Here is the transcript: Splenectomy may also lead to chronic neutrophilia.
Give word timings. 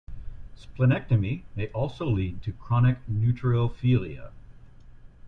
Splenectomy 0.59 1.43
may 1.55 1.67
also 1.73 2.07
lead 2.07 2.41
to 2.41 2.51
chronic 2.53 3.05
neutrophilia. 3.05 4.31